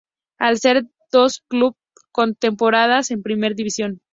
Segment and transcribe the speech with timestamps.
[0.39, 1.77] Al ser los dos clubes
[2.11, 4.01] con más temporadas en primera división.